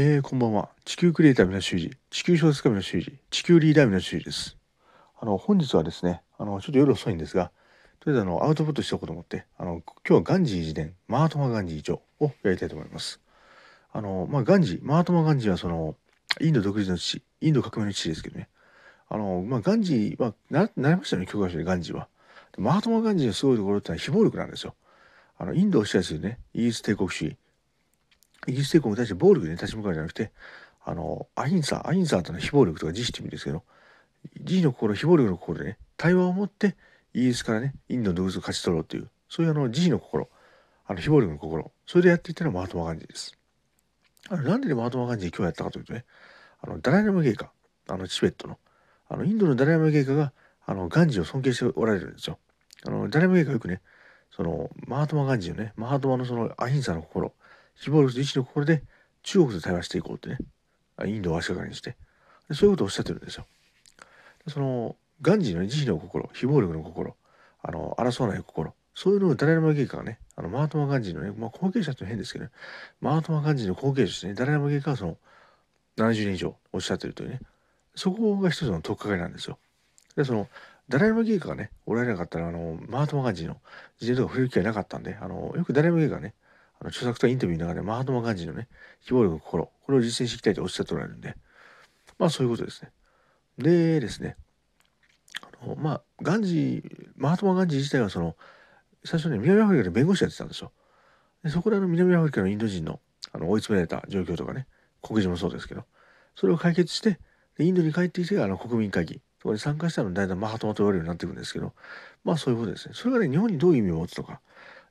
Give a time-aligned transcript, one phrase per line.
[0.00, 0.68] えー、こんばんは。
[0.84, 4.56] 地球クリエイター皆修二、地球小説家皆修二、地球リーダー皆修二です。
[5.20, 7.50] あの、本日はですね、あの、ちょっと夜遅いんですが、
[7.98, 13.20] とりあえずあの、アウトプットしておこうと思って、あの、今日はガンジー自伝、マートマガンジー著をやりたいと思います。
[13.92, 15.96] あの、まあ、ガンジー、マートマガンジーはその、
[16.40, 18.48] インド独立の父、インド革命の父ですけどね。
[19.08, 22.06] あの、まあ、ガンジーは、な、なりましたよね、教科書でガンジーは。
[22.56, 24.76] マートマガンジーのすごいところってのは非暴力なんですよ。
[25.38, 27.36] あの、インドを支配するね、イギリス帝国主義。
[28.48, 30.32] イギリス帝国に対して暴力で、立ち向かうじゃなくて、
[30.84, 33.62] あの、アインサー、アインサーというのは非暴力とか慈悲って意味ですけど、
[34.40, 36.76] 慈悲の心、非暴力の心でね、対話を持って、
[37.12, 40.28] イギリスからね、インドの独立を勝ち取ろうという、そういうあの、慈悲の心、
[40.86, 43.36] あの、非暴力の心、それでやっていったのはマートマガンジーです。
[44.30, 46.04] あの、なんでマートマガンジー今日やったかというとね、
[46.60, 47.50] あの、ダライラム芸家、
[47.88, 48.58] あの、チベットの、
[49.08, 50.32] あの、インドのダライラム芸家が、
[50.64, 52.38] あの、ガンジーを尊敬しておられるんですよ。
[52.86, 53.82] あの、ダライラム芸家よくね、
[54.30, 57.32] その、マートマガンジーのね、マートマのその、アヒンサの心、
[57.74, 58.82] 非暴力と慈悲の心で
[59.22, 60.38] 中国と対話していこうってね、
[61.06, 61.96] インドを足掛かりにして、
[62.52, 63.46] そういうことをおっしゃってるんですよ。
[64.48, 67.16] その、ガンジーの慈悲の心、非暴力の心、
[67.62, 72.50] あの、争わない心、そういうのをダライラマ猊下がね、あの、マートマガンジーのね、まあ、後継者って変ですけどね、
[73.00, 75.16] マートマガンジーの後継者としてね、ダライラマ猊下はその、
[75.96, 77.40] 70年以上おっしゃってるというね、
[77.94, 79.58] そこが一つの取っかかりなんですよ。
[80.16, 80.48] で、その、
[80.88, 83.60] ダライラマゲイカがね、おられなかったら、あの、マートマガンジーの
[83.98, 86.34] 事例とか触れる機会なかったんで、あの、よくダライラマゲイカがね、
[86.80, 88.68] あの著作とインタビューの中でマハトマガンジーのね、
[89.00, 91.36] 非暴力の心、これを実践していきたいとおっしゃっておられるんで、
[92.18, 92.90] まあそういうことですね。
[93.58, 94.36] でですね、
[95.62, 98.36] あのまあ、ガンジー、マハトマガンジー自体はその、
[99.04, 100.72] 最初ね、南アフリカで弁護士やってたんですよ。
[101.42, 103.00] でそこであの南アフリカのインド人の
[103.32, 104.66] あの追い詰められた状況とかね、
[105.02, 105.84] 黒人もそうですけど、
[106.34, 107.18] それを解決して、
[107.58, 111.72] インドに帰ってきて、あの国民会議、そこに参加したのだいたいマハトマと言われるようになっていくんですけど、
[112.24, 112.94] まあそういうことですね。
[112.94, 114.40] それがね、日本にどういう意味を持つのか。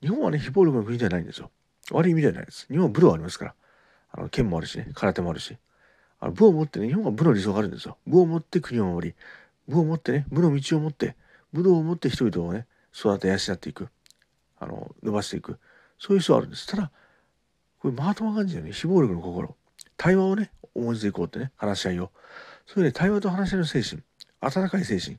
[0.00, 1.50] 日本はね、非暴力の国ではないんですよ。
[1.92, 2.66] 悪い意味ではないです。
[2.68, 3.54] 日本は武道ありますから。
[4.14, 5.56] あの剣もあるしね、空手もあるし。
[6.20, 7.96] あの武を持ってね、日本は武の理想があるんですよ。
[8.06, 9.14] 武を持って国を守り、
[9.68, 11.16] 武を持ってね、武の道を持って、
[11.52, 13.88] 武道を持って人々をね、育て養っていく。
[14.58, 15.58] あの、伸ばしていく。
[15.98, 16.66] そういう人はあるんです。
[16.66, 16.90] ただ、
[17.78, 19.56] これマートマガンジーのね、非暴力の心。
[19.96, 22.10] 対話をね、思いついこうってね、話し合いを。
[22.66, 24.02] それで、ね、対話と話し合いの精神。
[24.40, 25.18] 温かい精神。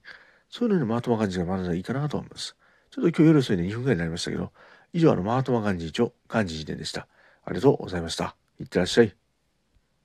[0.50, 2.56] そういうのにマートマガンジが学んだらいいかなと思います。
[2.92, 4.52] ちょっと今日夜遅いで2分ぐらいになりましたけど、
[4.94, 7.08] 以上、あの、マートマガンジー長、ガンジー辞典でした。
[7.46, 8.36] ありがとうございました。
[8.60, 9.23] いってらっしゃい。